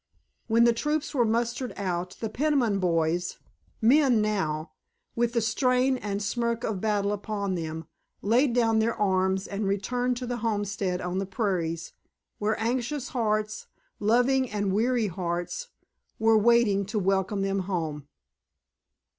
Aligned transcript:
When 0.47 0.63
the 0.63 0.73
troops 0.73 1.13
were 1.13 1.25
mustered 1.25 1.73
out 1.77 2.17
the 2.21 2.27
Peniman 2.29 2.79
boys, 2.79 3.37
men 3.83 4.19
now, 4.19 4.71
with 5.15 5.33
the 5.33 5.41
stain 5.41 5.95
and 5.97 6.23
smirch 6.23 6.63
of 6.65 6.81
battle 6.81 7.13
upon 7.13 7.53
them, 7.53 7.85
laid 8.23 8.51
down 8.53 8.79
their 8.79 8.95
arms 8.95 9.45
and 9.45 9.67
returned 9.67 10.17
to 10.17 10.25
the 10.25 10.37
homestead 10.37 11.01
on 11.01 11.19
the 11.19 11.27
prairies, 11.27 11.93
where 12.39 12.59
anxious 12.59 13.09
hearts, 13.09 13.67
loving 13.99 14.49
and 14.49 14.73
weary 14.73 15.05
hearts, 15.05 15.67
were 16.17 16.35
waiting 16.35 16.83
to 16.87 16.97
welcome 16.97 17.43
them 17.43 17.59
home. 17.59 18.07